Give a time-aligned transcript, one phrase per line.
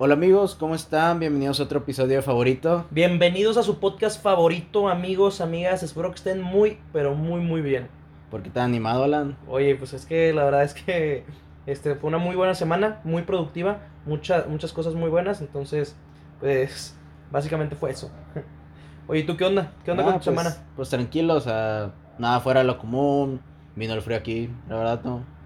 [0.00, 1.18] Hola amigos, ¿cómo están?
[1.18, 2.86] Bienvenidos a otro episodio favorito.
[2.90, 5.82] Bienvenidos a su podcast favorito, amigos, amigas.
[5.82, 7.88] Espero que estén muy, pero muy, muy bien.
[8.30, 9.36] ¿Por qué tan animado, Alan?
[9.48, 11.24] Oye, pues es que la verdad es que
[11.66, 15.40] este, fue una muy buena semana, muy productiva, muchas muchas cosas muy buenas.
[15.40, 15.96] Entonces,
[16.38, 16.96] pues,
[17.32, 18.08] básicamente fue eso.
[19.08, 19.72] Oye, ¿tú qué onda?
[19.84, 20.56] ¿Qué onda Ah, con tu pues, semana?
[20.76, 23.40] Pues tranquilo, o sea, nada fuera de lo común.
[23.74, 25.37] Vino el frío aquí, la verdad no.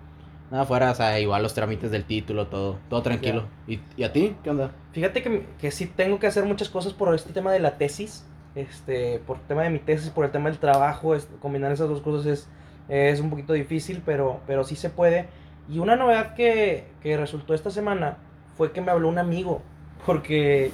[0.53, 3.45] Nada fuera, o sea, igual los trámites del título, todo, todo tranquilo.
[3.67, 4.37] ¿Y, ¿Y a ti?
[4.45, 4.71] ¿Qué onda?
[4.93, 8.27] Fíjate que, que sí tengo que hacer muchas cosas por este tema de la tesis.
[8.55, 11.15] Este, por el tema de mi tesis, por el tema del trabajo.
[11.15, 12.49] es- combinar esas dos cosas es,
[12.91, 15.27] es un poquito difícil, pero, pero sí se puede.
[15.71, 18.19] Y una novedad que, que resultó esta semana
[18.59, 19.63] fue que me habló un amigo.
[20.05, 20.71] Porque,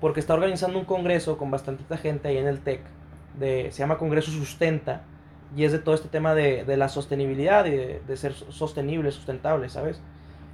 [0.00, 2.80] porque está organizando un congreso con bastantita gente ahí en el TEC.
[3.38, 5.02] De, se llama Congreso Sustenta.
[5.56, 9.10] Y es de todo este tema de, de la sostenibilidad y de, de ser sostenible,
[9.10, 10.00] sustentable, ¿sabes?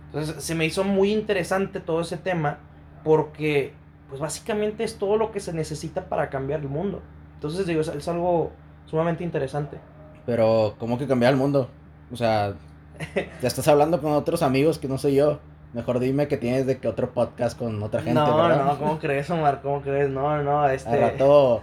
[0.07, 2.59] Entonces se me hizo muy interesante todo ese tema
[3.05, 3.75] porque
[4.09, 7.03] pues básicamente es todo lo que se necesita para cambiar el mundo.
[7.35, 8.53] Entonces digo, es, es algo
[8.87, 9.79] sumamente interesante.
[10.25, 11.69] Pero, ¿cómo que cambiar el mundo?
[12.13, 12.55] O sea,
[13.15, 15.41] ya estás hablando con otros amigos que no soy yo.
[15.73, 18.65] Mejor dime que tienes de que otro podcast con otra gente, no, ¿verdad?
[18.65, 19.61] no, ¿cómo crees, Omar?
[19.61, 20.09] ¿Cómo crees?
[20.09, 20.89] No, no, este...
[20.89, 21.63] Al rato,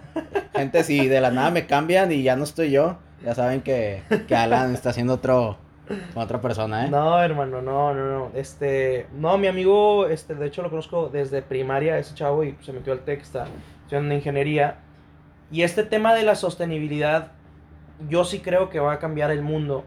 [0.53, 4.03] gente, si de la nada me cambian y ya no estoy yo, ya saben que,
[4.27, 5.57] que Alan está haciendo otro
[6.13, 6.89] con otra persona, ¿eh?
[6.89, 8.31] No, hermano, no, no, no.
[8.33, 12.71] Este, no, mi amigo, este, de hecho lo conozco desde primaria, ese chavo, y se
[12.71, 13.47] metió al TEC, está
[13.83, 14.77] estudiando ingeniería.
[15.51, 17.31] Y este tema de la sostenibilidad,
[18.09, 19.83] yo sí creo que va a cambiar el mundo,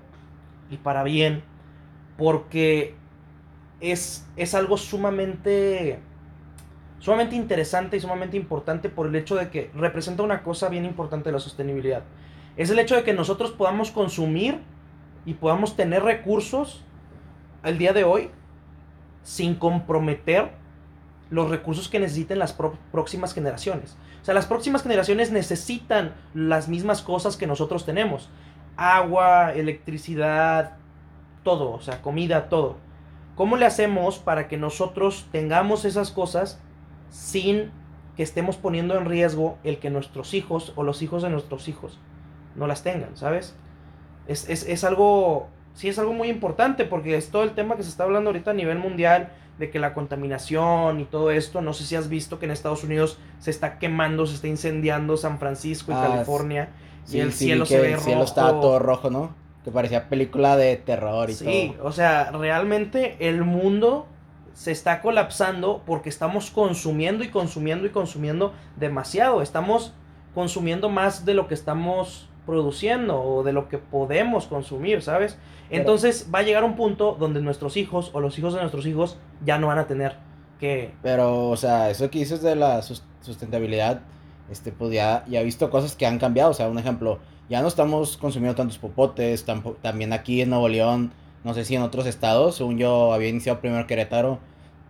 [0.70, 1.42] y para bien,
[2.18, 2.94] porque
[3.80, 5.98] es, es algo sumamente,
[6.98, 11.30] sumamente interesante y sumamente importante por el hecho de que representa una cosa bien importante
[11.30, 12.02] de la sostenibilidad.
[12.56, 14.60] Es el hecho de que nosotros podamos consumir
[15.26, 16.82] y podamos tener recursos
[17.62, 18.30] al día de hoy
[19.22, 20.52] sin comprometer
[21.28, 22.56] los recursos que necesiten las
[22.92, 23.96] próximas generaciones.
[24.22, 28.30] O sea, las próximas generaciones necesitan las mismas cosas que nosotros tenemos.
[28.76, 30.76] Agua, electricidad,
[31.42, 32.76] todo, o sea, comida, todo.
[33.34, 36.58] ¿Cómo le hacemos para que nosotros tengamos esas cosas
[37.10, 37.70] sin
[38.16, 41.98] que estemos poniendo en riesgo el que nuestros hijos o los hijos de nuestros hijos
[42.56, 43.54] no las tengan, ¿sabes?
[44.26, 47.82] Es, es, es algo, sí es algo muy importante porque es todo el tema que
[47.82, 51.72] se está hablando ahorita a nivel mundial de que la contaminación y todo esto, no
[51.72, 55.38] sé si has visto que en Estados Unidos se está quemando, se está incendiando San
[55.38, 56.68] Francisco y Ah, California
[57.04, 58.24] Sí, y el sí, cielo se ve el cielo rojo.
[58.28, 59.34] estaba todo rojo, ¿no?
[59.64, 61.86] Que parecía película de terror y Sí, todo.
[61.86, 64.06] o sea, realmente el mundo
[64.54, 69.40] se está colapsando porque estamos consumiendo y consumiendo y consumiendo demasiado.
[69.42, 69.94] Estamos
[70.34, 75.36] consumiendo más de lo que estamos produciendo o de lo que podemos consumir, ¿sabes?
[75.68, 78.86] Pero- Entonces va a llegar un punto donde nuestros hijos o los hijos de nuestros
[78.86, 80.14] hijos ya no van a tener
[80.60, 80.92] que...
[81.02, 84.00] Pero, o sea, eso que dices de la sus- sustentabilidad,
[84.50, 86.50] este, pues ya, ya he visto cosas que han cambiado.
[86.52, 87.18] O sea, un ejemplo,
[87.50, 89.44] ya no estamos consumiendo tantos popotes,
[89.82, 91.12] también aquí en Nuevo León,
[91.44, 94.38] no sé si en otros estados, según yo había iniciado primero Querétaro,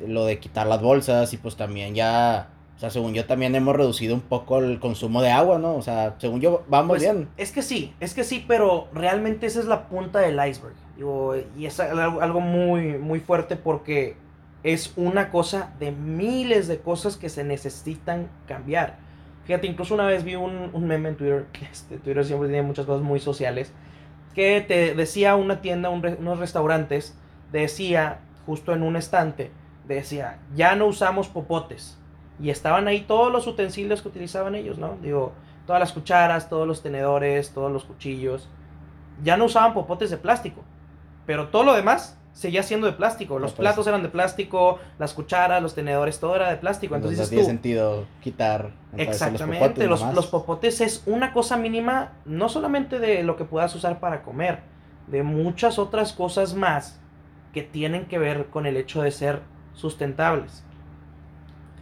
[0.06, 3.75] lo de quitar las bolsas y pues también ya, o sea, según yo también hemos
[3.75, 5.76] reducido un poco el consumo de agua, ¿no?
[5.76, 7.28] O sea, según yo vamos Pues, bien.
[7.38, 10.75] Es que sí, es que sí, pero realmente esa es la punta del iceberg.
[10.97, 14.16] Digo, y es algo, algo muy, muy fuerte porque
[14.62, 18.98] es una cosa de miles de cosas que se necesitan cambiar.
[19.44, 22.84] Fíjate, incluso una vez vi un, un meme en Twitter, este, Twitter siempre tiene muchas
[22.84, 23.72] cosas muy sociales,
[24.34, 27.16] que te decía una tienda, un re- unos restaurantes,
[27.53, 29.50] decía, justo en un estante,
[29.86, 31.97] decía, ya no usamos popotes.
[32.41, 34.97] Y estaban ahí todos los utensilios que utilizaban ellos, ¿no?
[35.02, 35.32] Digo,
[35.66, 38.48] todas las cucharas, todos los tenedores, todos los cuchillos.
[39.22, 40.62] Ya no usaban popotes de plástico.
[41.24, 43.38] Pero todo lo demás seguía siendo de plástico.
[43.38, 43.60] Los pues.
[43.60, 46.94] platos eran de plástico, las cucharas, los tenedores, todo era de plástico.
[46.94, 52.12] Entonces no tiene tú, sentido quitar Exactamente, popotes los, los popotes es una cosa mínima,
[52.26, 54.60] no solamente de lo que puedas usar para comer,
[55.06, 57.00] de muchas otras cosas más
[57.54, 59.41] que tienen que ver con el hecho de ser
[59.72, 60.62] sustentables.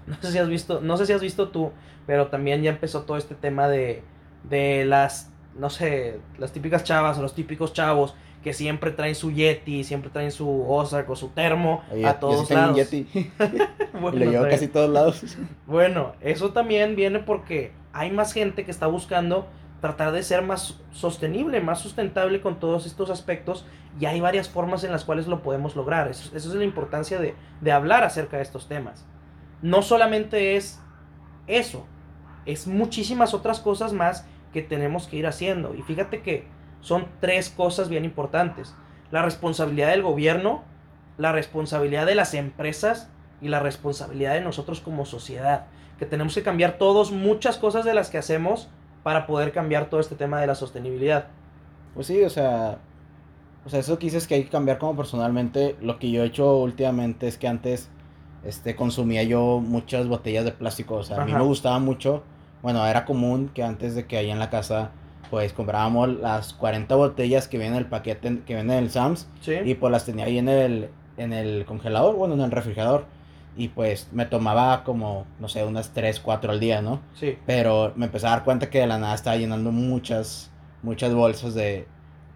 [0.06, 1.72] No sé si has visto, no sé si has visto tú,
[2.06, 4.02] pero también ya empezó todo este tema de,
[4.42, 9.30] de las, no sé, las típicas chavas o los típicos chavos que siempre traen su
[9.32, 12.76] Yeti, siempre traen su Ozark o su termo Oye, a yo todos tengo un lados.
[12.76, 15.22] Yeti y Bueno, lo llevo casi todos lados.
[15.66, 19.46] Bueno, eso también viene porque hay más gente que está buscando
[19.80, 23.66] tratar de ser más sostenible, más sustentable con todos estos aspectos
[23.98, 26.08] y hay varias formas en las cuales lo podemos lograr.
[26.08, 29.06] Eso, eso es la importancia de, de hablar acerca de estos temas.
[29.64, 30.78] No solamente es
[31.46, 31.86] eso,
[32.44, 35.74] es muchísimas otras cosas más que tenemos que ir haciendo.
[35.74, 36.46] Y fíjate que
[36.82, 38.74] son tres cosas bien importantes.
[39.10, 40.64] La responsabilidad del gobierno,
[41.16, 43.08] la responsabilidad de las empresas
[43.40, 45.64] y la responsabilidad de nosotros como sociedad.
[45.98, 48.68] Que tenemos que cambiar todos muchas cosas de las que hacemos
[49.02, 51.28] para poder cambiar todo este tema de la sostenibilidad.
[51.94, 52.80] Pues sí, o sea,
[53.64, 55.74] o sea, eso que dices que hay que cambiar como personalmente.
[55.80, 57.88] Lo que yo he hecho últimamente es que antes
[58.44, 60.96] este, consumía yo muchas botellas de plástico.
[60.96, 62.22] O sea, a mí me gustaba mucho.
[62.62, 64.90] Bueno, era común que antes de que ahí en la casa,
[65.30, 69.28] pues comprábamos las 40 botellas que vienen en el paquete que viene del Sams.
[69.40, 69.54] Sí.
[69.64, 73.06] Y pues las tenía ahí en el, en el congelador, bueno, en el refrigerador.
[73.56, 77.00] Y pues me tomaba como, no sé, unas 3, 4 al día, ¿no?
[77.14, 77.38] sí.
[77.46, 80.50] Pero me empecé a dar cuenta que de la nada estaba llenando muchas,
[80.82, 81.86] muchas bolsas de,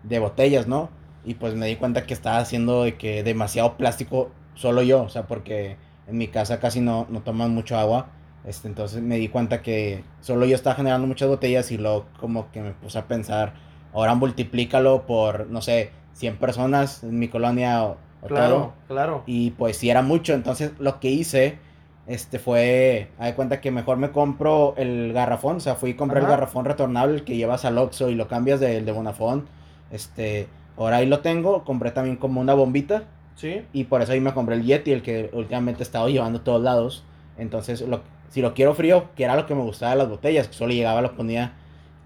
[0.04, 0.90] de botellas, ¿no?
[1.24, 5.08] Y pues me di cuenta que estaba haciendo de que demasiado plástico solo yo, o
[5.08, 5.76] sea, porque
[6.08, 8.08] en mi casa casi no, no toman mucho agua.
[8.44, 12.50] Este, entonces me di cuenta que solo yo estaba generando muchas botellas y luego como
[12.50, 13.54] que me puse a pensar,
[13.92, 18.72] ahora multiplícalo por, no sé, 100 personas en mi colonia o, o Claro, todo.
[18.88, 19.22] claro.
[19.26, 21.58] Y pues sí era mucho, entonces lo que hice
[22.06, 25.94] este fue, haz de cuenta que mejor me compro el garrafón, o sea, fui y
[25.94, 29.46] compré el garrafón retornable que llevas al Oxxo y lo cambias del de Bonafón.
[29.90, 33.04] Este, ahora ahí lo tengo, compré también como una bombita
[33.38, 33.62] Sí.
[33.72, 36.44] y por eso ahí me compré el Yeti, el que últimamente he estado llevando a
[36.44, 37.04] todos lados.
[37.36, 40.48] Entonces, lo, si lo quiero frío, que era lo que me gustaba de las botellas,
[40.48, 41.52] que solo llegaba, lo ponía.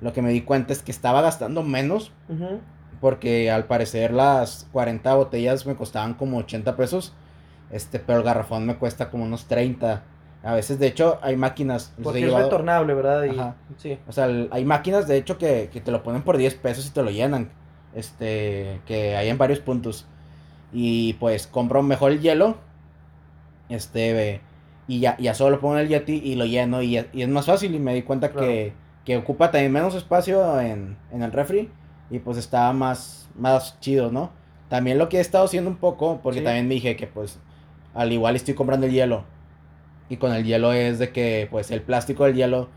[0.03, 2.13] Lo que me di cuenta es que estaba gastando menos
[3.01, 7.15] porque al parecer las 40 botellas me costaban como 80 pesos.
[7.71, 10.03] Este, pero el garrafón me cuesta como unos 30.
[10.45, 11.95] A veces, de hecho, hay máquinas.
[12.03, 13.25] Porque es llevado- retornable, ¿verdad?
[13.25, 13.57] Y, Ajá.
[13.79, 13.99] Sí.
[14.07, 16.87] O sea, el- hay máquinas, de hecho, que, que te lo ponen por 10 pesos
[16.87, 17.51] y te lo llenan.
[17.95, 20.07] Este, que hay en varios puntos.
[20.73, 22.57] Y pues compro mejor el hielo.
[23.69, 24.41] Este,
[24.89, 26.83] y ya, ya solo pongo en el Yeti y lo lleno.
[26.83, 27.75] Y, y es más fácil.
[27.75, 28.47] Y me di cuenta Claro.
[28.47, 28.73] que,
[29.05, 31.71] que ocupa también menos espacio en, en el refri.
[32.11, 34.31] Y pues está más, más chido, ¿no?
[34.69, 36.45] También lo que he estado haciendo un poco, porque Sí.
[36.45, 37.39] también me dije que pues
[37.95, 39.25] al igual estoy comprando el hielo.
[40.09, 42.69] Y con el hielo es de que pues el plástico del hielo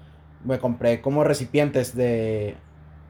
[0.44, 2.56] me compré como recipientes de...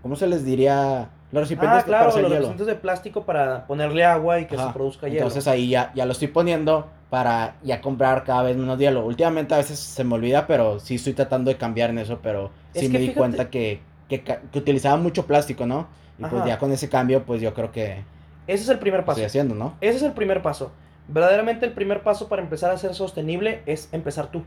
[0.05, 1.09] ¿Cómo se les diría?
[1.31, 2.41] Los recipientes Ah, para claro, hacer los hielo.
[2.41, 5.17] recipientes de plástico para ponerle agua y que Ajá, se produzca hielo.
[5.17, 9.03] Entonces ahí ya, ya lo estoy poniendo para ya comprar cada vez menos hielo.
[9.03, 12.51] Últimamente a veces se me olvida, pero sí estoy tratando de cambiar en eso, pero
[12.75, 15.87] Es sí me di fíjate- cuenta que, que, que utilizaba mucho plástico, ¿no?
[16.19, 18.03] Y pues ya con ese cambio, pues yo creo que
[18.45, 19.13] Ese es el primer paso.
[19.19, 19.73] estoy haciendo, ¿no?
[19.81, 20.71] Ese es el primer paso.
[21.07, 24.43] Verdaderamente el primer paso para empezar a ser sostenible es empezar tú.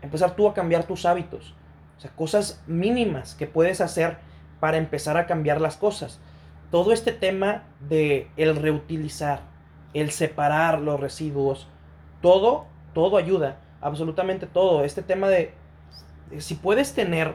[0.00, 1.52] Empezar tú a cambiar tus hábitos.
[1.98, 4.24] O sea, cosas mínimas que puedes hacer
[4.60, 6.20] para empezar a cambiar las cosas.
[6.70, 9.40] Todo este tema de el reutilizar,
[9.94, 11.68] el separar los residuos,
[12.20, 14.84] todo, todo ayuda, absolutamente todo.
[14.84, 15.54] Este tema de
[16.38, 17.34] si puedes tener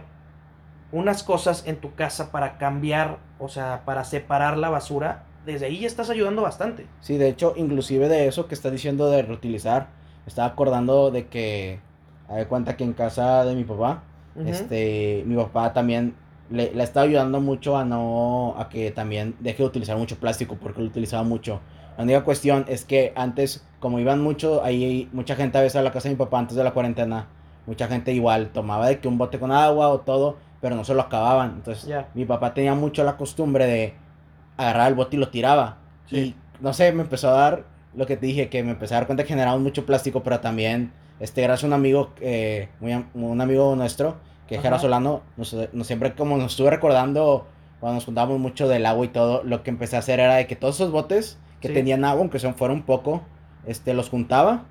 [0.92, 5.80] unas cosas en tu casa para cambiar, o sea, para separar la basura, desde ahí
[5.80, 6.86] ya estás ayudando bastante.
[7.00, 9.88] Sí, de hecho, inclusive de eso que estás diciendo de reutilizar,
[10.28, 11.80] estaba acordando de que,
[12.28, 14.04] a de cuenta que en casa de mi papá,
[14.46, 16.16] este, mi papá también
[16.52, 20.58] le, le está ayudando mucho a no, a que también deje de utilizar mucho plástico,
[20.62, 21.62] porque lo utilizaba mucho.
[21.98, 25.82] La única cuestión es que antes, como iban mucho, ahí mucha gente a veces a
[25.82, 27.28] la casa de mi papá antes de la cuarentena,
[27.66, 30.94] mucha gente igual tomaba de que un bote con agua o todo, pero no se
[30.94, 31.54] lo acababan.
[31.56, 33.94] Entonces, mi papá tenía mucho la costumbre de
[34.58, 35.78] agarrar el bote y lo tiraba.
[36.08, 36.18] Sí.
[36.18, 37.64] Y no sé, me empezó a dar
[37.96, 40.40] lo que te dije, que me empecé a dar cuenta que generamos mucho plástico, pero
[40.40, 44.18] también, este, gracias a un amigo, eh, muy un amigo nuestro,
[44.58, 44.62] que.
[44.64, 47.48] Jera Solano, nos, nos siempre como nos estuve recordando
[47.80, 50.46] cuando nos juntábamos mucho del agua y todo, lo que empecé a hacer era de
[50.48, 51.74] que todos esos botes que Sí.
[51.74, 53.22] tenían agua, aunque son fuera un poco,
[53.66, 54.66] este, los juntaba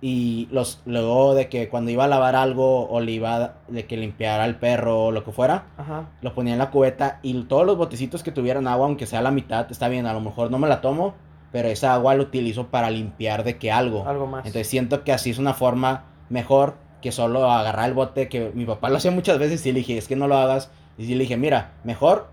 [0.00, 3.86] y los luego de que cuando iba a lavar algo o le iba a- de
[3.86, 6.10] que limpiar al perro o lo que fuera, Ajá.
[6.20, 9.30] lo ponía en la cubeta y todos los botecitos que tuvieran agua, aunque sea la
[9.30, 11.14] mitad, está bien, a lo mejor no me la tomo,
[11.52, 14.06] pero esa agua la utilizo para limpiar de que algo.
[14.06, 14.44] Algo más.
[14.44, 18.64] Entonces siento que así es una forma mejor que solo agarrar el bote, que mi
[18.64, 20.70] papá lo hacía muchas veces y le dije, es que no lo hagas.
[20.98, 22.28] Y le dije, mira, mejor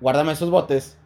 [0.00, 0.98] guárdame esos botes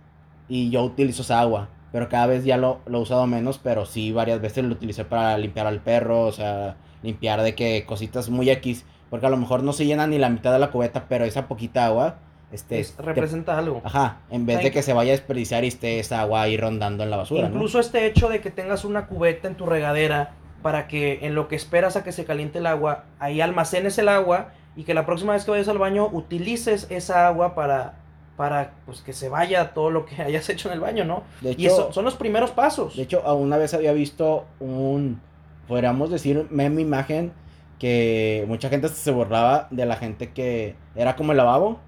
[0.48, 1.68] y yo utilizo esa agua.
[1.92, 5.04] Pero cada vez ya lo, lo he usado menos, pero sí varias veces lo utilicé
[5.04, 9.36] para limpiar al perro, o sea, limpiar de que cositas muy X, porque a lo
[9.36, 12.18] mejor no se llena ni la mitad de la cubeta, pero esa poquita agua,
[12.52, 13.80] este, Es- te- representa algo.
[13.84, 14.64] ajá, en vez Ay.
[14.64, 17.48] de que se vaya a desperdiciar y esté esa agua ahí rondando en la basura,
[17.48, 17.54] ¿no?
[17.54, 21.48] Incluso este hecho de que tengas una cubeta en tu regadera para que en lo
[21.48, 25.06] que esperas a que se caliente el agua, ahí almacenes el agua y que la
[25.06, 27.94] próxima vez que vayas al baño utilices esa agua para,
[28.36, 31.22] para pues, que se vaya todo lo que hayas hecho en el baño, ¿no?
[31.40, 32.96] De y hecho- eso son los primeros pasos.
[32.96, 35.20] De hecho, una vez había visto un,
[35.68, 37.32] podríamos decir, meme imagen
[37.78, 41.80] que mucha gente se burlaba de la gente que era como el lavabo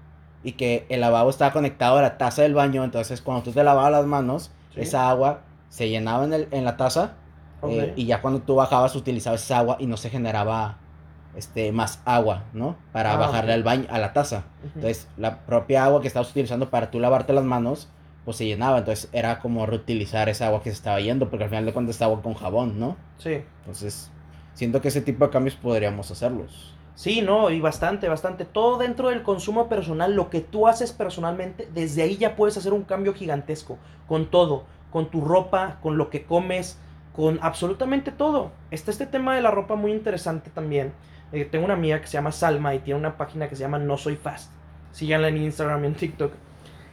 [0.43, 2.83] y que el lavabo estaba conectado a la taza del baño.
[2.83, 4.81] Entonces, cuando tú te lavabas las manos, Sí.
[4.81, 7.13] esa agua se llenaba en, el, en la taza
[7.67, 10.77] Eh, y ya cuando tú bajabas utilizabas esa agua y no se generaba
[11.35, 12.75] este, más agua, ¿no?
[12.91, 14.43] Para Ah, bajarle al baño, a la taza.
[14.63, 17.89] Entonces, la propia agua que estabas utilizando para tú lavarte las manos,
[18.25, 18.79] pues se llenaba.
[18.79, 21.95] Entonces, era como reutilizar esa agua que se estaba yendo, porque al final de cuentas
[21.95, 22.97] es agua con jabón, ¿no?
[23.17, 23.43] Sí.
[23.61, 24.11] Entonces,
[24.53, 26.75] siento que ese tipo de cambios podríamos hacerlos.
[26.95, 28.45] Sí, no, y bastante, bastante.
[28.45, 32.71] Todo dentro del consumo personal, lo que tú haces personalmente, desde ahí ya puedes hacer
[32.73, 33.79] un cambio gigantesco.
[34.07, 36.77] Con todo, con tu ropa, con lo que comes,
[37.15, 38.51] con absolutamente todo.
[38.71, 40.93] Está este tema de la ropa muy interesante también.
[41.31, 43.79] Eh, tengo una amiga que se llama Salma y tiene una página que se llama
[43.79, 44.51] No Soy Fast.
[44.91, 46.33] Síganla en Instagram y en TikTok.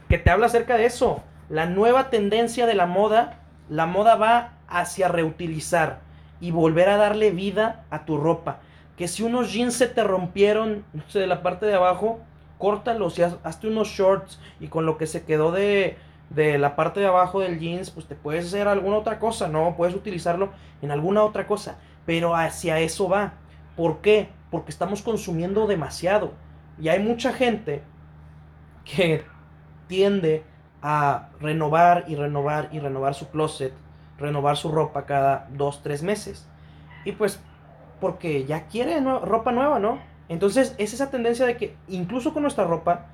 [0.09, 1.23] Que te habla acerca de eso.
[1.49, 5.99] La nueva tendencia de la moda, la moda va hacia reutilizar
[6.39, 8.59] y volver a darle vida a tu ropa
[8.97, 12.19] que si unos jeans se te rompieron, no sé, de la parte de abajo,
[12.59, 15.97] córtalos y haz- hazte unos shorts y con lo que se quedó de,
[16.33, 19.75] de la parte de abajo del jeans, pues te puedes hacer alguna otra cosa, ¿no?
[19.75, 20.49] Puedes utilizarlo
[20.81, 23.33] en alguna otra cosa, pero hacia eso va.
[23.75, 24.29] ¿Por qué?
[24.49, 26.31] Porque estamos consumiendo demasiado
[26.79, 27.83] y hay mucha gente
[28.85, 29.25] que
[29.87, 30.43] tiende
[30.81, 33.73] a renovar y renovar y renovar su closet,
[34.17, 36.47] renovar su ropa cada dos, tres meses.
[37.03, 37.41] Y pues
[37.99, 39.99] porque ya quiere ropa nueva, ¿no?
[40.29, 43.07] Entonces es esa tendencia de que incluso con nuestra ropa,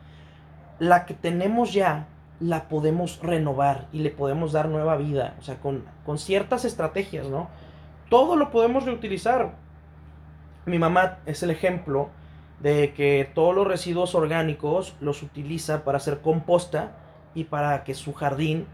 [0.77, 2.07] la que tenemos ya,
[2.39, 7.27] la podemos renovar y le podemos dar nueva vida, o sea, con, con ciertas estrategias,
[7.27, 7.49] ¿no?
[8.09, 9.55] Todo lo podemos reutilizar.
[10.65, 12.09] Mi mamá es el ejemplo
[12.59, 16.97] de que todos los residuos orgánicos los utiliza para hacer composta
[17.33, 18.65] y para que su jardín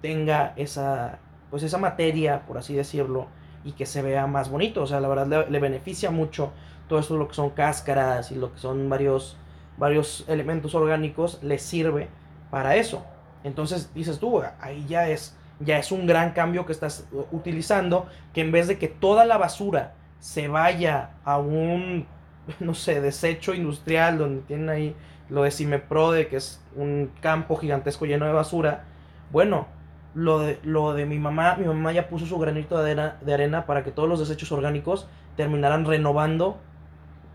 [0.00, 1.18] tenga esa,
[1.50, 3.26] pues esa materia, por así decirlo,
[3.64, 4.82] y que se vea más bonito.
[4.82, 6.52] O sea, la verdad le, beneficia mucho
[6.88, 9.36] todo esto, lo que son cáscaras y lo que son varios,
[9.78, 12.08] varios elementos orgánicos, le sirve
[12.54, 13.04] para eso.
[13.42, 18.42] Entonces dices tú, ahí ya es, ya es un gran cambio que estás utilizando, que
[18.42, 22.06] en vez de que toda la basura se vaya a un,
[22.60, 24.94] no sé, desecho industrial, donde tienen ahí
[25.28, 28.84] lo de Cimeprode, que es un campo gigantesco lleno de basura,
[29.32, 29.66] bueno,
[30.14, 33.34] lo de, lo de mi mamá, mi mamá ya puso su granito de arena, de
[33.34, 36.60] arena para que todos los desechos orgánicos terminaran renovando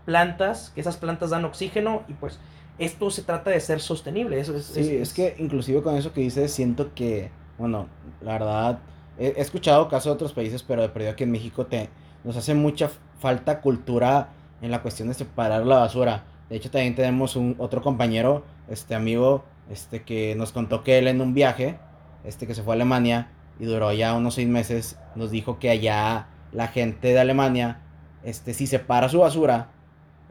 [0.06, 2.40] plantas, que esas plantas dan oxígeno y pues
[2.80, 4.40] esto se trata de ser sostenible.
[4.40, 7.86] Eso es, Sí, es, que inclusive con eso que dices, siento que, bueno,
[8.22, 8.78] la verdad,
[9.18, 11.90] he, he escuchado casos de otros países, pero de perdido aquí en México te,
[12.24, 14.30] nos hace mucha falta cultura
[14.62, 16.24] en la cuestión de separar la basura.
[16.48, 21.06] De hecho, también tenemos un otro compañero, este amigo, este que nos contó que él
[21.06, 21.78] en un viaje,
[22.24, 25.70] este que se fue a Alemania y duró ya unos seis meses, nos dijo que
[25.70, 27.80] allá la gente de Alemania,
[28.24, 29.68] este, si separa su basura,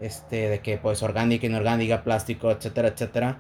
[0.02, 3.40] este, de que pues orgánica, inorgánica, plástico, etcétera, etcétera,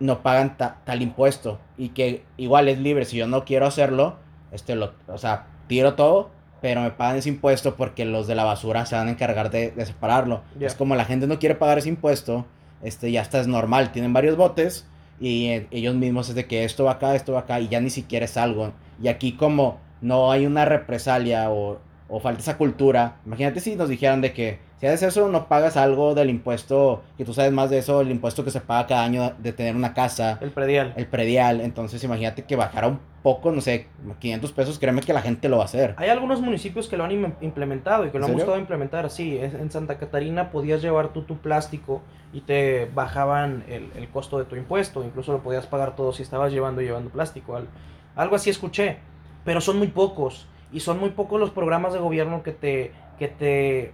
[0.00, 1.58] no pagan ta- tal impuesto.
[1.76, 4.16] Y que igual es libre si yo no quiero hacerlo
[4.52, 6.30] este lo o sea tiro todo
[6.62, 9.70] pero me pagan ese impuesto porque los de la basura se van a encargar de,
[9.72, 10.40] de separarlo.
[10.58, 12.46] Es como la gente no quiere pagar ese impuesto
[12.82, 13.92] este ya está es normal.
[13.92, 14.86] Tienen varios botes
[15.20, 17.80] y eh, ellos mismos es de que esto va acá esto va acá y ya
[17.80, 18.72] ni siquiera es algo.
[19.02, 21.78] Y aquí como no hay una represalia o,
[22.08, 25.76] o falta esa cultura imagínate si nos dijeran de que si haces eso no pagas
[25.76, 29.04] algo del impuesto que tú sabes más de eso el impuesto que se paga cada
[29.04, 30.92] año de tener una casa El predial.
[30.96, 31.60] el predial.
[31.60, 33.88] Entonces, imagínate que bajara un poco, no sé,
[34.20, 35.94] 500 pesos, créeme que la gente lo va a hacer.
[35.98, 39.10] Hay algunos municipios que lo han im- implementado y que lo ¿En han buscado implementar.
[39.10, 42.00] Sí, en Santa Catarina podías llevar tú tu plástico
[42.32, 45.02] y te bajaban el, el costo de tu impuesto.
[45.02, 47.56] Incluso lo podías pagar todo si estabas llevando y llevando plástico.
[47.56, 47.68] Al-
[48.14, 48.98] algo así escuché.
[49.44, 50.46] Pero son muy pocos.
[50.72, 52.92] Y son muy pocos los programas de gobierno que te.
[53.18, 53.92] que te.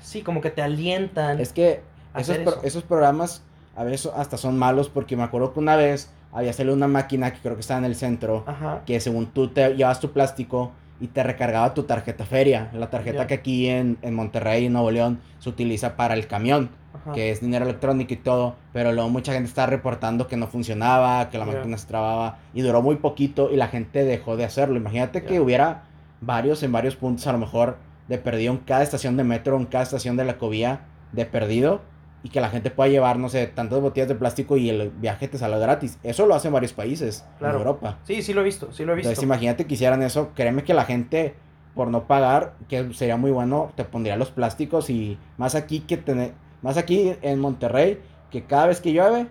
[0.00, 1.40] Sí, como que te alientan.
[1.40, 1.82] Es que
[2.14, 2.62] esos, hacer pro- eso.
[2.64, 3.42] esos programas
[3.76, 7.32] a veces hasta son malos porque me acuerdo que una vez había salido una máquina
[7.32, 8.82] que creo que estaba en el centro, Ajá.
[8.86, 13.26] que según tú te llevas tu plástico y te recargaba tu tarjeta feria, la tarjeta
[13.26, 16.70] que aquí en, en Monterrey, en Nuevo León, se utiliza para el camión.
[16.92, 17.12] Ajá.
[17.12, 21.30] que es dinero electrónico y todo, pero luego mucha gente estaba reportando que no funcionaba,
[21.30, 24.76] que la máquina se trababa y duró muy poquito y la gente dejó de hacerlo.
[24.76, 25.84] Imagínate que hubiera
[26.20, 27.76] varios en varios puntos, a lo mejor
[28.10, 30.80] de perdido en cada estación de metro, en cada estación de la covía,
[31.12, 31.80] de perdido
[32.22, 35.28] y que la gente pueda llevar, no sé, tantas botellas de plástico y el viaje
[35.28, 35.96] te salga gratis.
[36.02, 37.54] Eso lo hacen varios países Claro.
[37.54, 37.98] en Europa.
[38.04, 39.08] Sí, sí lo he visto, sí lo he visto.
[39.08, 41.34] Entonces imagínate que hicieran eso, créeme que la gente
[41.74, 45.96] por no pagar, que sería muy bueno, te pondría los plásticos y más aquí que
[45.96, 48.00] tener, más aquí en Monterrey,
[48.30, 49.28] que cada vez que llueve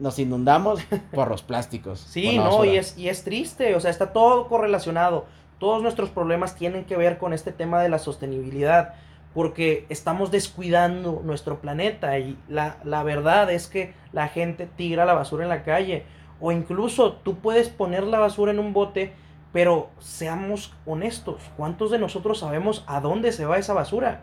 [0.00, 0.80] nos inundamos
[1.14, 2.00] por los plásticos.
[2.00, 2.66] Sí, no, basura.
[2.72, 5.26] y es, y es triste, o sea, está todo correlacionado.
[5.58, 8.94] Todos nuestros problemas tienen que ver con este tema de la sostenibilidad,
[9.34, 15.14] porque estamos descuidando nuestro planeta y la, la verdad es que la gente tira la
[15.14, 16.04] basura en la calle,
[16.40, 19.12] o incluso tú puedes poner la basura en un bote,
[19.52, 24.20] Pero seamos honestos, ¿cuántos de nosotros sabemos a dónde se va esa basura?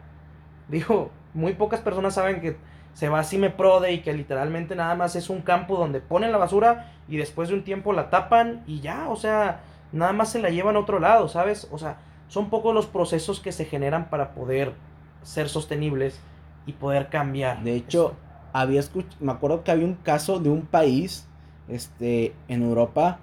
[0.68, 2.58] Digo, muy pocas personas saben que
[2.94, 6.38] se va a Cimeprode y que literalmente nada más es un campo donde ponen la
[6.38, 9.62] basura y después de un tiempo la tapan y ya, o sea,
[9.92, 11.68] nada más se la llevan a otro lado, ¿sabes?
[11.72, 14.74] O sea, son pocos los procesos que se generan para poder
[15.22, 16.20] ser sostenibles
[16.66, 17.64] y poder cambiar.
[17.64, 18.16] De hecho,
[18.54, 21.28] había escuchado, me acuerdo que había un caso de un país
[21.68, 23.20] este, en Europa,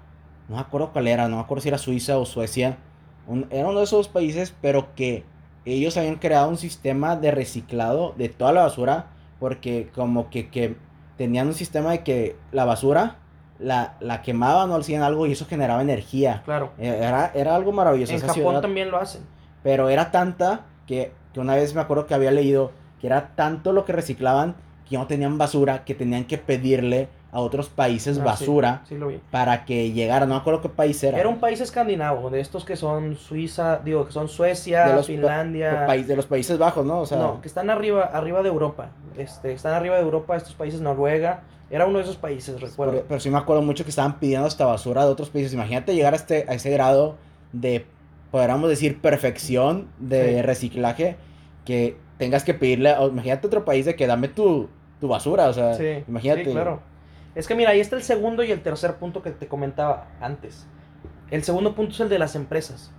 [0.47, 2.77] no me acuerdo cuál era, no me acuerdo si era Suiza o Suecia,
[3.49, 5.23] era uno de esos países, pero que
[5.65, 9.07] ellos habían creado un sistema de reciclado de toda la basura,
[9.39, 10.75] porque como que, que
[11.17, 13.17] tenían un sistema de que la basura
[13.63, 16.41] la, la quemaban o hacían algo y eso generaba energía.
[16.45, 16.71] Claro.
[16.77, 18.11] E, Era, era algo maravilloso.
[18.11, 18.61] En esa Japón ciudad.
[18.61, 19.21] también lo hacen.
[19.63, 23.71] Pero era tanta que, que una vez me acuerdo que había leído que era tanto
[23.73, 24.55] lo que reciclaban
[24.89, 29.07] que no tenían basura, que tenían que pedirle a otros países Ah, basura Sí, lo
[29.07, 29.19] vi.
[29.31, 30.25] para que llegara.
[30.27, 31.17] No me acuerdo qué país era.
[31.17, 35.07] Era un país escandinavo, de estos que son Suiza, digo, que son Suecia, de los,
[35.07, 35.85] pa- Finlandia.
[35.87, 36.99] país- de los Países Bajos, ¿no?
[36.99, 38.89] O sea, no, que están arriba, arriba de Europa.
[39.17, 41.41] Este, están arriba de Europa estos países, Noruega.
[41.73, 42.93] Era uno de esos países, recuerdo.
[42.93, 45.53] pero, pero sí me acuerdo mucho que estaban pidiendo hasta basura de otros países.
[45.53, 47.15] Imagínate llegar a, este, a ese grado
[47.51, 47.85] de,
[48.29, 50.41] podríamos decir, perfección de Sí.
[50.43, 51.15] reciclaje
[51.65, 55.53] que tengas que pedirle, a- imagínate otro país de que dame tu, tu basura, o
[55.53, 56.45] sea, Sí, imagínate.
[56.45, 56.81] sí, claro.
[57.33, 60.67] Es que mira, ahí está el segundo y el tercer punto que te comentaba antes.
[61.31, 62.91] El segundo punto es el de las empresas.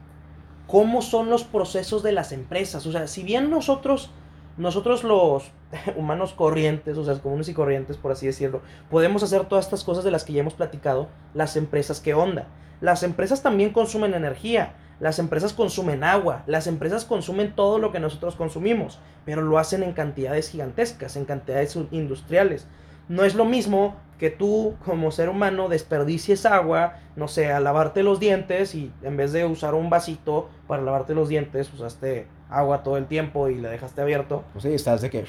[0.66, 2.84] ¿Cómo son los procesos de las empresas?
[2.86, 4.10] O sea, si bien nosotros,
[4.56, 5.50] nosotros los
[5.96, 10.04] humanos corrientes, o sea, comunes y corrientes, por así decirlo, podemos hacer todas estas cosas
[10.04, 12.46] de las que ya hemos platicado, las empresas, ¿qué onda?
[12.80, 18.00] Las empresas también consumen energía, las empresas consumen agua, las empresas consumen todo lo que
[18.00, 22.66] nosotros consumimos, pero lo hacen en cantidades gigantescas, en cantidades industriales.
[23.08, 28.02] No es lo mismo que tú como ser humano desperdicies agua, no sé, a lavarte
[28.02, 32.82] los dientes y en vez de usar un vasito para lavarte los dientes, usaste agua
[32.82, 34.44] todo el tiempo y la dejaste abierto.
[34.52, 35.24] Pues sí, estás de que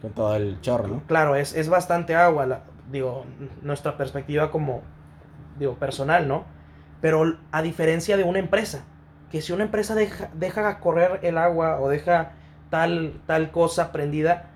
[0.00, 1.02] con todo el chorro, ¿no?
[1.06, 3.24] Claro, es, es bastante agua, la- digo,
[3.62, 4.82] nuestra perspectiva como,
[5.58, 6.44] digo, personal, ¿no?
[7.00, 8.84] Pero a diferencia de una empresa,
[9.30, 12.32] que si una empresa deja, deja correr el agua o deja
[12.70, 14.50] tal, tal cosa prendida,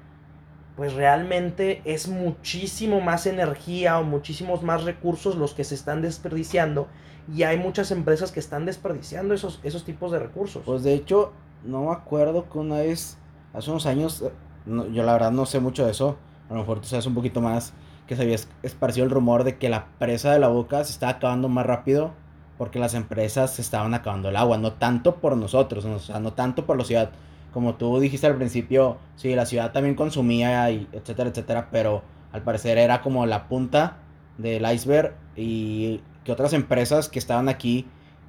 [0.76, 6.88] pues realmente es muchísimo más energía o muchísimos más recursos los que se están desperdiciando
[7.34, 10.62] y hay muchas empresas que están desperdiciando esos, esos tipos de recursos.
[10.66, 11.32] Pues de hecho,
[11.66, 13.18] no me acuerdo que una vez,
[13.54, 14.30] hace unos años, eh,
[14.66, 16.16] no- yo la verdad no sé mucho de eso,
[16.48, 17.72] a lo mejor tú sabes un poquito más,
[18.06, 20.92] que se había es- esparcido el rumor de que la presa de la boca se
[20.92, 22.12] estaba acabando más rápido
[22.58, 26.20] porque las empresas se estaban acabando el agua, no tanto por nosotros, no, o sea,
[26.20, 27.10] no tanto por la ciudad.
[27.52, 32.02] Como tú dijiste al principio, sí, la ciudad también consumía, y etcétera, etcétera, pero
[32.32, 33.98] al parecer era como la punta
[34.38, 37.86] del iceberg y que otras empresas que estaban aquí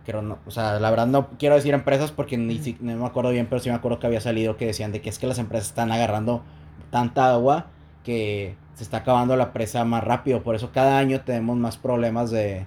[0.07, 3.05] pero no, o sea, la verdad no quiero decir empresas porque ni si- no me
[3.05, 5.27] acuerdo bien, pero sí me acuerdo que había salido que decían de que es que
[5.27, 6.43] las empresas están agarrando
[6.91, 7.65] tanta agua
[8.05, 10.43] que se está acabando la presa más rápido.
[10.43, 12.65] Por eso cada año tenemos más problemas de...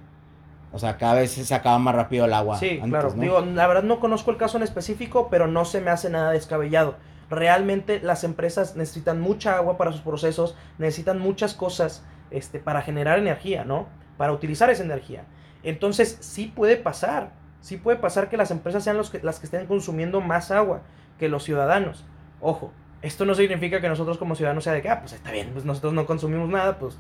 [0.71, 2.59] O sea, cada vez se acaba más rápido el agua.
[2.59, 3.15] Sí, antes, claro.
[3.17, 3.23] ¿no?
[3.23, 6.33] Digo, la verdad no conozco el caso en específico, pero no se me hace nada
[6.33, 6.97] descabellado.
[7.31, 13.19] Realmente las empresas necesitan mucha agua para sus procesos, necesitan muchas cosas este, para generar
[13.19, 13.87] energía, ¿no?
[14.19, 15.25] Para utilizar esa energía.
[15.63, 17.33] Entonces, sí puede pasar.
[17.61, 20.83] Sí puede pasar que las empresas sean que, las que estén consumiendo más agua
[21.19, 22.05] que los ciudadanos.
[22.41, 25.51] Ojo, esto no significa que nosotros como ciudadanos sea de que, ah, pues está bien,
[25.53, 26.99] pues nosotros no consumimos nada, pues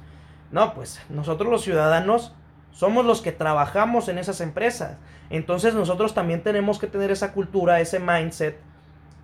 [0.50, 2.34] no, pues nosotros los ciudadanos
[2.72, 4.96] somos los que trabajamos en esas empresas.
[5.30, 8.58] Entonces nosotros también tenemos que tener esa cultura, ese mindset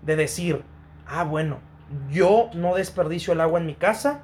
[0.02, 0.62] de decir,
[1.06, 1.58] ah, bueno,
[2.10, 4.22] yo no desperdicio el agua en mi casa,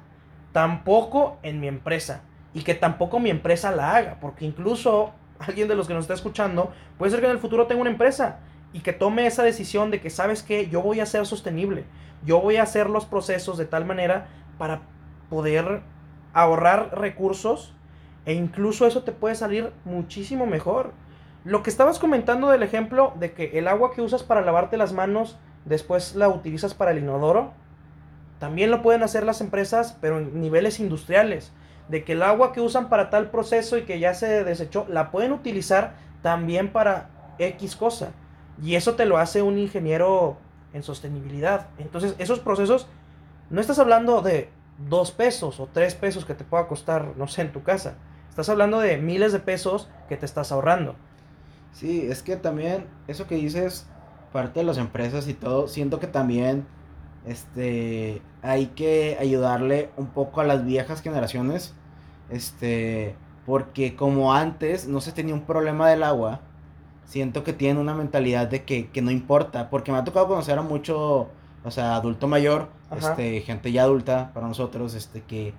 [0.51, 2.21] tampoco en mi empresa.
[2.53, 6.13] Y que tampoco mi empresa la haga, porque incluso alguien de los que nos está
[6.13, 8.39] escuchando puede ser que en el futuro tenga una empresa
[8.73, 10.67] y que tome esa decisión de que, ¿sabes qué?
[10.69, 11.85] Yo voy a ser sostenible.
[12.25, 14.81] Yo voy a hacer los procesos de tal manera para
[15.29, 15.81] poder
[16.33, 17.73] ahorrar recursos
[18.25, 20.93] e incluso eso te puede salir muchísimo mejor.
[21.43, 24.93] Lo que estabas comentando del ejemplo de que el agua que usas para lavarte las
[24.93, 27.51] manos después la utilizas para el inodoro,
[28.39, 31.53] también lo pueden hacer las empresas, pero en niveles industriales.
[31.89, 35.11] De que el agua que usan para tal proceso y que ya se desechó, la
[35.11, 38.11] pueden utilizar también para X cosa.
[38.61, 40.37] Y eso te lo hace un ingeniero
[40.73, 41.67] en sostenibilidad.
[41.77, 42.87] Entonces, esos procesos,
[43.49, 44.49] no estás hablando de
[44.89, 47.95] dos pesos o tres pesos que te pueda costar, no sé, en tu casa.
[48.29, 50.95] Estás hablando de miles de pesos que te estás ahorrando.
[51.73, 53.87] Sí, es que también eso que dices,
[54.31, 56.65] parte de las empresas y todo, siento que también
[57.25, 61.73] este hay que ayudarle un poco a las viejas generaciones,
[62.29, 66.41] este, porque como antes no se tenía un problema del agua,
[67.05, 70.57] siento que tienen una mentalidad de que, que no importa, porque me ha tocado conocer
[70.57, 71.29] a mucho,
[71.63, 73.11] o sea, adulto mayor, Ajá.
[73.11, 75.53] este, gente ya adulta para nosotros, este, que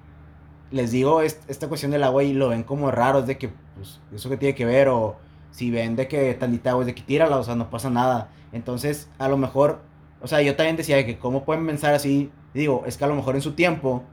[0.70, 3.50] les digo es- esta cuestión del agua y lo ven como raro, es de que,
[3.77, 5.16] pues, eso que tiene que ver, o
[5.50, 8.29] si ven de que tantita agua es de que tírala, o sea, no pasa nada.
[8.53, 9.81] Entonces, a lo mejor,
[10.24, 13.08] o sea, yo también decía de que cómo pueden pensar así, digo, es que a
[13.08, 14.04] lo mejor en su tiempo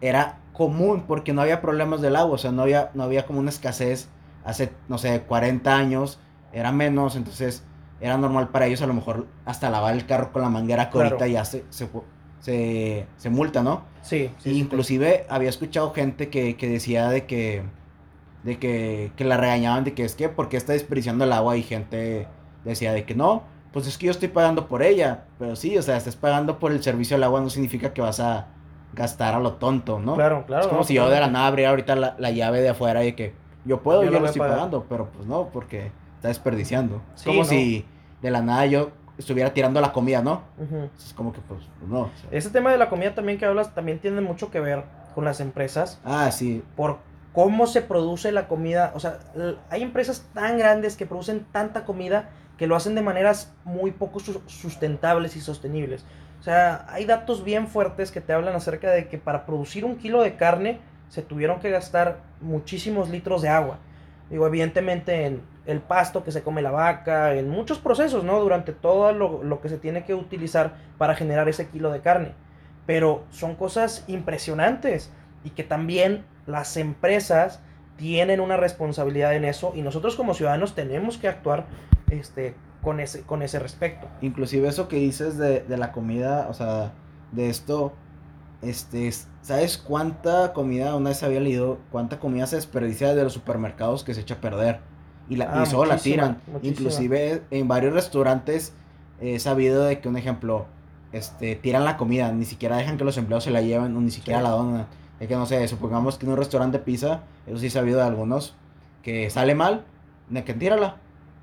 [0.00, 3.40] era común porque no había problemas del agua, o sea, no había, no había como
[3.40, 4.10] una escasez
[4.44, 6.20] hace, no sé, 40 años,
[6.52, 7.68] era menos, entonces
[8.00, 10.98] era normal para ellos a lo mejor hasta lavar el carro con la manguera que
[10.98, 11.16] Claro.
[11.16, 11.88] ahorita ya se, se,
[12.38, 13.92] se, se multa, ¿no?
[14.00, 17.64] Sí, sí, Y sí, inclusive había escuchado gente que, que decía de que
[18.42, 21.62] de que, que la regañaban de que es que porque está desperdiciando el agua y
[21.62, 25.76] gente decía de que no, pues es que yo estoy pagando por ella, pero sí,
[25.76, 28.46] o sea, estás pagando por el servicio del agua no significa que vas a
[28.94, 30.14] gastar a lo tonto, ¿no?
[30.14, 30.62] Claro, claro.
[30.62, 33.04] es como no, si yo de la nada abriera ahorita la, la llave de afuera
[33.04, 34.56] y que yo puedo, Yo yo, lo estoy pagar.
[34.56, 37.02] pagando, pero pues no, porque está desperdiciando.
[37.14, 37.44] Es Sí, como no.
[37.44, 37.84] si
[38.22, 40.42] de la nada yo estuviera tirando la comida, ¿no?
[40.58, 40.88] Ujú.
[40.96, 42.00] Es como que pues, pues, no.
[42.02, 42.30] o sea.
[42.30, 45.40] Ese tema de la comida también que hablas también tiene mucho que ver con las
[45.40, 46.98] empresas Ah, sí, por
[47.34, 48.92] cómo se produce la comida.
[48.94, 49.18] O sea,
[49.70, 54.20] hay empresas tan grandes que producen tanta comida que lo hacen de maneras muy poco
[54.20, 56.04] sus- sustentables y sostenibles.
[56.40, 59.96] O sea, hay datos bien fuertes que te hablan acerca de que para producir un
[59.96, 63.78] kilo de carne se tuvieron que gastar muchísimos litros de agua.
[64.30, 68.40] Digo, evidentemente en el pasto que se come la vaca, en muchos procesos, ¿no?
[68.40, 72.32] Durante todo lo, lo que se tiene que utilizar para generar ese kilo de carne.
[72.86, 75.10] Pero son cosas impresionantes
[75.44, 77.60] y que también las empresas
[77.98, 81.66] tienen una responsabilidad en eso y nosotros como ciudadanos tenemos que actuar
[82.10, 84.06] este, con, ese, con ese respecto.
[84.22, 86.92] Inclusive eso que dices de, de la comida, o sea,
[87.32, 87.92] de esto,
[88.62, 89.10] este,
[89.42, 94.14] ¿sabes cuánta comida, una vez había leído, cuánta comida se desperdicia de los supermercados que
[94.14, 94.80] se echa a perder?
[95.28, 96.40] Y, la, Ah, y solo la tiran.
[96.46, 96.60] muchísima.
[96.62, 98.72] Inclusive en varios restaurantes
[99.20, 100.66] he sabido de que, un ejemplo,
[101.12, 104.10] este, tiran la comida, ni siquiera dejan que los empleados se la lleven, o ni
[104.10, 104.44] siquiera Sí.
[104.44, 104.86] la donan.
[105.20, 107.98] Es que no sé, supongamos que en un restaurante de pizza, eso sí he sabido
[107.98, 108.54] de algunos,
[109.02, 109.84] que sale mal,
[110.28, 110.96] de que tírala.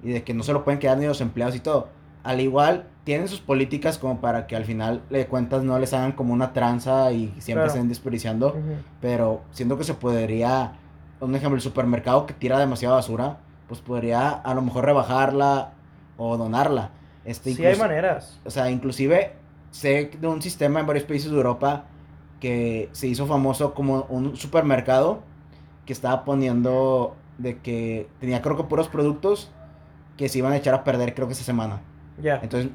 [0.03, 1.87] Y de que no se lo pueden quedar ni los empleados y todo.
[2.23, 6.11] Al igual, tienen sus políticas como para que al final de cuentas no les hagan
[6.11, 7.67] como una tranza y siempre Claro.
[7.67, 8.55] estén desperdiciando.
[9.01, 10.73] Pero siento que se podría,
[11.21, 15.71] un ejemplo, el supermercado que tira demasiada basura, pues podría a lo mejor rebajarla
[16.17, 16.91] o donarla.
[17.25, 18.39] Este, Sí hay maneras.
[18.45, 19.33] o sea, inclusive
[19.71, 21.85] sé de un sistema en varios países de Europa
[22.39, 25.21] que se hizo famoso como un supermercado
[25.85, 29.51] que estaba poniendo de que tenía creo que puros productos
[30.17, 31.81] que se iban a echar a perder creo que esa semana.
[32.21, 32.39] Ya.
[32.41, 32.71] Entonces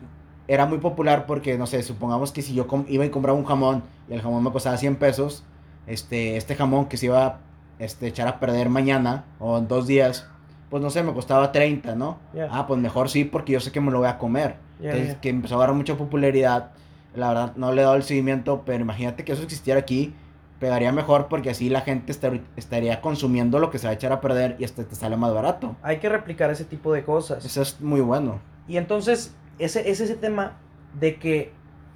[0.49, 3.85] era muy popular porque, no sé, supongamos que si yo iba y compraba un jamón
[4.09, 5.45] y el jamón me costaba 100 pesos,
[5.87, 7.39] este, este jamón que se iba a
[7.79, 10.27] este, echar a perder mañana o en dos días,
[10.69, 12.19] pues no sé, me costaba 30, ¿no?
[12.35, 12.49] Ya.
[12.51, 14.57] Ah, pues mejor sí porque yo sé que me lo voy a comer.
[14.83, 16.73] Entonces, que empezó a agarrar mucha popularidad.
[17.15, 20.15] La verdad, no le he dado el seguimiento, pero imagínate que eso existiera aquí,
[20.61, 24.13] pegaría mejor porque así la gente estar- estaría consumiendo lo que se va a echar
[24.13, 25.77] a perder y hasta te sale más barato.
[25.83, 27.45] Hay que replicar ese tipo de cosas.
[27.45, 28.41] Eso es muy bueno.
[28.69, 30.59] Y entonces, ese es ese tema
[30.99, 31.53] de que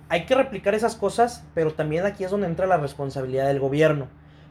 [0.09, 4.09] hay que replicar esas cosas, pero también aquí es donde entra la responsabilidad del gobierno.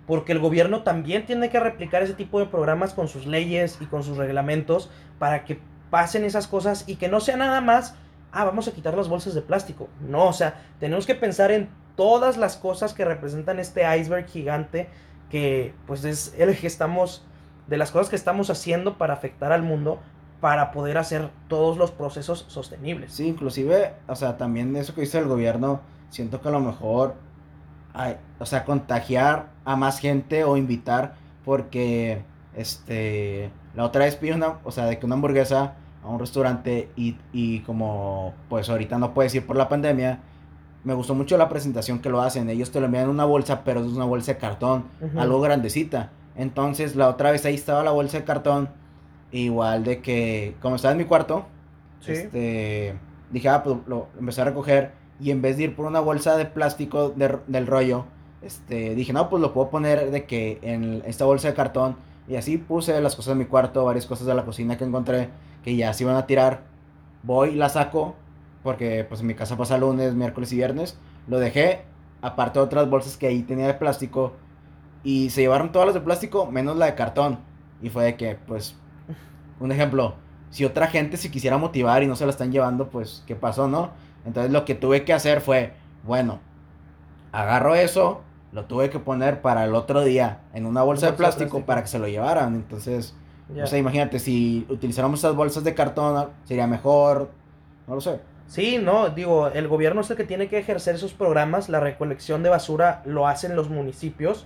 [0.07, 3.85] Porque el gobierno también tiene que replicar ese tipo de programas con sus leyes y
[3.85, 7.95] con sus reglamentos para que pasen esas cosas y que no sea nada más,
[8.33, 9.87] ah, vamos a quitar las bolsas de plástico.
[10.01, 14.89] No, o sea, tenemos que pensar en todas las cosas que representan este iceberg gigante
[15.29, 17.25] que pues es el que estamos,
[17.67, 19.99] de las cosas que estamos haciendo para afectar al mundo
[20.41, 23.13] para poder hacer todos los procesos sostenibles.
[23.13, 27.15] Sí, inclusive, o sea, también eso que dice el gobierno, siento que a lo mejor,
[28.39, 31.15] o sea, contagiar a más gente o invitar,
[31.45, 32.23] porque,
[32.55, 36.89] este, la otra vez pide una, o sea, de que una hamburguesa a un restaurante
[36.95, 40.19] y, y como, pues ahorita no puedes ir por la pandemia,
[40.83, 43.63] me gustó mucho la presentación que lo hacen, ellos te lo envían en una bolsa,
[43.63, 44.85] pero es una bolsa de cartón,
[45.17, 46.11] algo grandecita.
[46.35, 48.69] Entonces, la otra vez ahí estaba la bolsa de cartón,
[49.31, 51.45] igual de que, como estaba en mi cuarto,
[52.01, 52.11] Sí.
[52.11, 52.95] este,
[53.31, 56.35] dije, ah, pues lo empecé a recoger y en vez de ir por una bolsa
[56.35, 58.05] de plástico de- del rollo,
[58.41, 61.95] este, dije, no, pues lo puedo poner de que en esta bolsa de cartón
[62.27, 65.29] y así puse las cosas de mi cuarto, varias cosas de la cocina que encontré
[65.63, 66.63] que ya se iban a tirar,
[67.23, 68.15] voy y la saco
[68.63, 70.97] porque pues en mi casa pasa lunes, miércoles y viernes,
[71.27, 71.81] lo dejé,
[72.21, 74.33] aparte de otras bolsas que ahí tenía de plástico
[75.03, 77.39] y se llevaron todas las de plástico menos la de cartón
[77.81, 78.75] y fue de que pues
[79.59, 80.15] un ejemplo,
[80.49, 83.67] si otra gente se quisiera motivar y no se la están llevando, pues, ¿qué pasó,
[83.67, 83.91] no?
[84.25, 85.73] Entonces lo que tuve que hacer fue,
[86.03, 86.39] bueno,
[87.31, 88.21] agarro eso,
[88.51, 91.49] lo tuve que poner para el otro día en una bolsa de bolsa de plástico
[91.49, 91.65] plástico.
[91.65, 92.55] para que se lo llevaran.
[92.55, 93.15] Entonces,
[93.49, 97.29] O sea, imagínate, si utilizáramos esas bolsas de cartón, sería mejor.
[97.87, 98.19] No lo sé.
[98.47, 102.43] Sí, no, digo, el gobierno es el que tiene que ejercer esos programas, la recolección
[102.43, 104.45] de basura lo hacen los municipios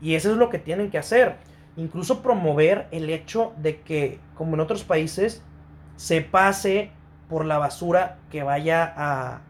[0.00, 1.36] y eso es lo que tienen que hacer.
[1.76, 5.42] Incluso promover el hecho de que, como en otros países,
[5.96, 6.90] se pase
[7.28, 9.42] por la basura que vaya a...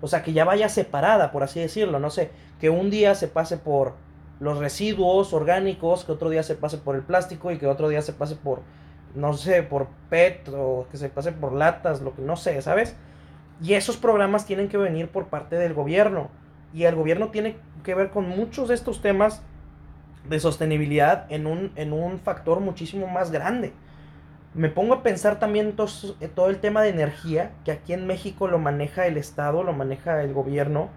[0.00, 3.28] O sea, que ya vaya separada, por así decirlo, no sé, que un día se
[3.28, 3.94] pase por
[4.40, 8.02] los residuos orgánicos, que otro día se pase por el plástico y que otro día
[8.02, 8.62] se pase por,
[9.14, 12.96] no sé, por PET o que se pase por latas, lo que no sé, ¿sabes?
[13.60, 16.28] Y esos programas tienen que venir por parte del gobierno.
[16.72, 19.42] Y el gobierno tiene que ver con muchos de estos temas
[20.28, 23.72] de sostenibilidad en un, en un factor muchísimo más grande.
[24.54, 25.88] Me pongo a pensar también todo,
[26.20, 29.72] eh, todo el tema de energía, que aquí en México lo maneja el Estado, lo
[29.72, 30.90] maneja el gobierno.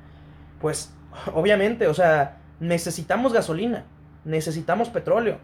[0.59, 0.93] Pues
[1.33, 3.83] obviamente, o sea, necesitamos gasolina,
[4.23, 5.39] necesitamos petróleo.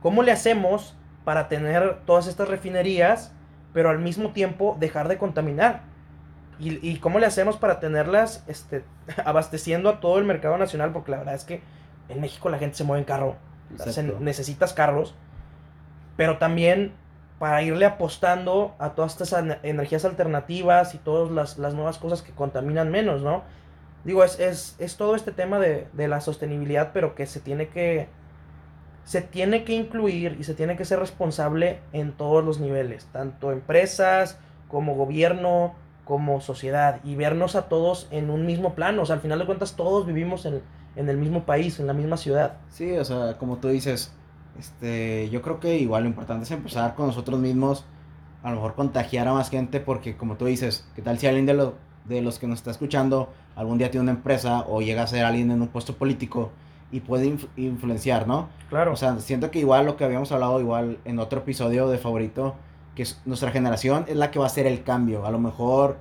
[0.00, 3.32] ¿Cómo le hacemos para tener todas estas refinerías,
[3.74, 5.82] pero al mismo tiempo dejar de contaminar?
[6.58, 8.82] ¿Y, cómo le hacemos para tenerlas este,
[9.26, 10.92] abasteciendo a todo el mercado nacional?
[10.92, 11.60] Porque la verdad es que
[12.08, 13.36] en México la gente se mueve en carro.
[14.20, 15.14] necesitas carros.
[16.16, 16.94] Pero también
[17.38, 22.90] para irle apostando a todas estas energías alternativas y todas las, nuevas cosas que contaminan
[22.90, 23.42] menos, ¿no?
[24.06, 28.06] Digo, es, es, todo este tema de, de, la sostenibilidad, pero que se tiene que.
[29.04, 33.52] Se tiene que incluir y se tiene que ser responsable en todos los niveles, tanto
[33.52, 34.38] empresas
[34.68, 39.02] como gobierno, como sociedad y vernos a todos en un mismo plano.
[39.02, 40.62] O sea, al final de cuentas todos vivimos en,
[40.96, 42.58] el mismo país, en la misma ciudad.
[42.70, 44.12] Sí, o sea, como tú dices,
[44.56, 47.84] este, yo creo que igual lo importante es empezar con nosotros mismos,
[48.44, 51.46] a lo mejor contagiar a más gente, porque como tú dices, ¿qué tal si alguien
[51.46, 55.02] de, lo, de los que nos está escuchando algún día tiene una empresa o llega
[55.02, 56.52] a ser alguien en un puesto político
[56.92, 58.48] y puede influenciar, ¿no?
[58.68, 58.92] Claro.
[58.92, 62.54] O sea, siento que igual lo que habíamos hablado igual en otro episodio de favorito,
[62.94, 65.26] que es nuestra generación es la que va a hacer el cambio.
[65.26, 65.98] A lo mejor,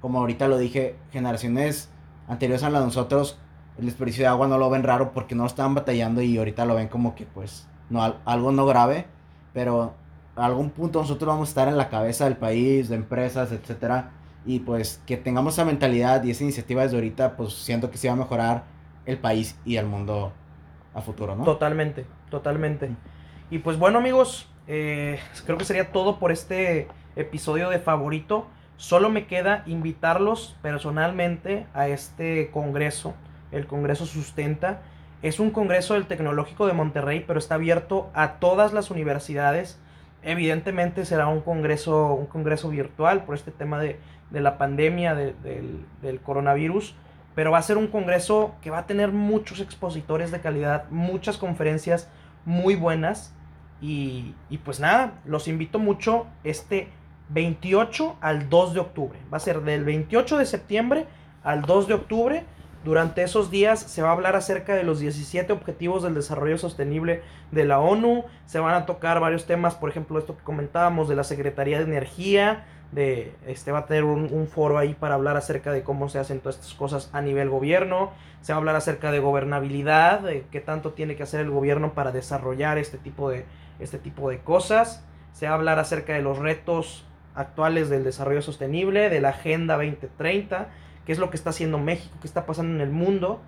[0.00, 1.88] como ahorita lo dije, generaciones
[2.26, 3.38] anteriores a las de nosotros,
[3.78, 6.74] el desperdicio de agua no lo ven raro porque no estaban batallando y ahorita lo
[6.74, 9.06] ven como que pues no algo no grave,
[9.54, 9.94] pero
[10.36, 14.10] a algún punto nosotros vamos a estar en la cabeza del país, de empresas, etcétera,
[14.46, 18.08] y pues que tengamos esa mentalidad y esa iniciativa desde ahorita, pues siento que se
[18.08, 18.64] va a mejorar
[19.06, 20.32] el país y el mundo
[20.94, 21.44] a futuro, ¿no?
[21.44, 22.90] Totalmente, totalmente.
[23.50, 28.46] Y pues bueno, amigos, eh, creo que sería todo por este episodio de favorito.
[28.76, 33.14] Solo me queda invitarlos personalmente a este congreso.
[33.50, 34.82] El Congreso Sustenta.
[35.22, 39.80] Es un congreso del Tecnológico de Monterrey, pero está abierto a todas las universidades.
[40.22, 43.98] Evidentemente será un congreso, un congreso virtual por este tema de,
[44.30, 45.34] la pandemia del,
[46.02, 46.94] del coronavirus.
[47.34, 51.38] Pero va a ser un congreso que va a tener muchos expositores de calidad, muchas
[51.38, 52.10] conferencias
[52.44, 53.32] muy buenas
[53.80, 56.88] y, pues nada, los invito mucho este
[57.30, 59.18] 28 al 2 de octubre.
[59.32, 61.06] Va a ser del 28 de septiembre
[61.44, 62.44] al 2 de octubre.
[62.84, 67.22] Durante esos días se va a hablar acerca de los 17 objetivos del desarrollo sostenible
[67.52, 68.24] de la ONU.
[68.46, 71.84] Se van a tocar varios temas, por ejemplo, esto que comentábamos de la Secretaría de
[71.84, 72.66] Energía.
[72.92, 76.18] De, este va a tener un, un foro ahí para hablar acerca de cómo se
[76.18, 78.12] hacen todas estas cosas a nivel gobierno.
[78.40, 81.92] Se va a hablar acerca de gobernabilidad, de qué tanto tiene que hacer el gobierno
[81.92, 83.44] para desarrollar este tipo de,
[83.78, 85.04] este tipo de cosas.
[85.32, 89.76] Se va a hablar acerca de los retos actuales del desarrollo sostenible, de la Agenda
[89.76, 90.68] 2030,
[91.06, 93.40] qué es lo que está haciendo México, qué está pasando en el mundo.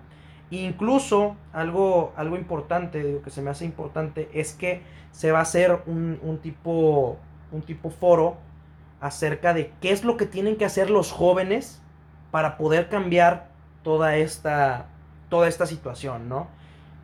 [0.49, 5.39] E incluso algo, algo importante, digo, que se me hace importante, es que se va
[5.39, 7.17] a hacer un, un, tipo,
[7.51, 8.37] un tipo foro
[9.01, 11.81] acerca de qué es lo que tienen que hacer los jóvenes
[12.29, 13.49] para poder cambiar
[13.83, 14.85] toda esta,
[15.29, 16.47] toda esta situación, ¿no?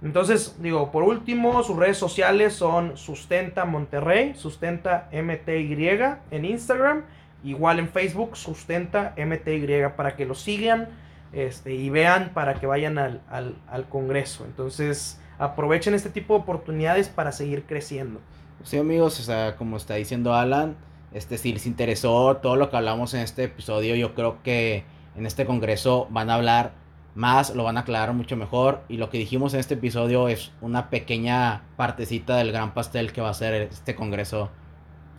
[0.03, 5.89] Entonces, digo, por último, sus redes sociales son Sustenta Monterrey, Sustenta MTY
[6.29, 7.03] en Instagram,
[7.43, 10.89] igual en Facebook, Sustenta MTY, para que lo sigan
[11.33, 14.45] este, y vean para que vayan al, al, Congreso.
[14.45, 18.19] Entonces, aprovechen este tipo de oportunidades para seguir creciendo.
[18.63, 20.75] Sí, amigos, o sea, como está diciendo Alan,
[21.17, 25.25] este, si les interesó todo lo que hablamos en este episodio, yo creo que en
[25.25, 26.73] este Congreso van a hablar
[27.17, 28.81] más, lo van a aclarar mucho mejor.
[28.87, 33.21] Y lo que dijimos en este episodio es una pequeña partecita del gran pastel que
[33.21, 34.49] va a ser este congreso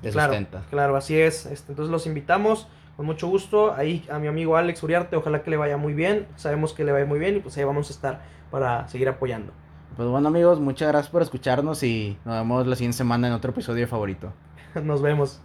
[0.00, 0.62] de claro, sustenta.
[0.70, 1.44] Claro, así es.
[1.46, 3.74] Este, entonces los invitamos con mucho gusto.
[3.74, 6.26] Ahí a mi amigo Alex Uriarte, ojalá que le vaya muy bien.
[6.36, 9.52] Sabemos que le va muy bien y pues ahí vamos a estar para seguir apoyando.
[9.96, 13.50] Pues bueno amigos, muchas gracias por escucharnos y nos vemos la siguiente semana en otro
[13.50, 14.32] episodio favorito.
[14.82, 15.40] nos vemos.